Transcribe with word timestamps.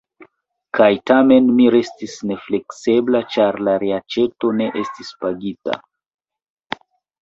Kaj 0.77 0.87
tamen 1.11 1.51
mi 1.59 1.67
restis 1.75 2.17
nefleksebla, 2.31 3.23
ĉar 3.37 3.63
la 3.71 3.79
reaĉeto 3.87 4.55
ne 4.59 4.73
estis 4.85 5.17
pagita. 5.25 5.83